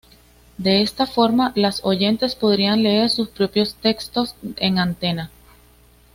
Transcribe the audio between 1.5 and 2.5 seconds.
las oyentes